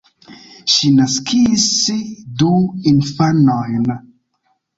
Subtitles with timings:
[0.75, 1.65] Ŝi naskis
[2.41, 2.49] du
[2.93, 3.87] infanojn.